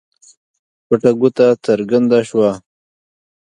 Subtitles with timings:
[0.85, 2.51] پټه ګوته څرګنده شوه.